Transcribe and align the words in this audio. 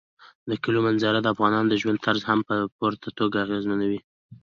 د 0.49 0.51
کلیزو 0.63 0.85
منظره 0.87 1.19
د 1.21 1.27
افغانانو 1.33 1.67
د 1.69 1.75
ژوند 1.81 2.03
طرز 2.05 2.21
هم 2.29 2.39
په 2.49 2.55
پوره 2.77 2.97
توګه 3.19 3.37
اغېزمنوي. 3.45 3.99